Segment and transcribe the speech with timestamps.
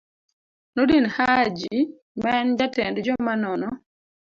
[0.75, 1.75] Nordin Hajji,
[2.23, 3.69] ma en jatend joma nono